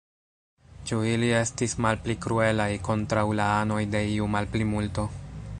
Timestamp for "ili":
1.09-1.29